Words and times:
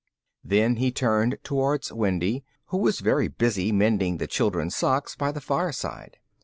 Then 0.43 0.77
he 0.77 0.91
turned 0.91 1.37
towards 1.43 1.93
Wendy, 1.93 2.43
who 2.69 2.79
was 2.79 3.01
very 3.01 3.27
busy 3.27 3.71
mending 3.71 4.17
the 4.17 4.25
children's 4.25 4.75
socks 4.75 5.15
by 5.15 5.31
the 5.31 5.41
fireside. 5.41 6.17